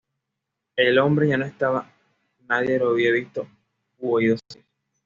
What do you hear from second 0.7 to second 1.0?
El